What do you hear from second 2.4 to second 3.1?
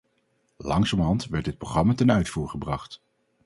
gebracht.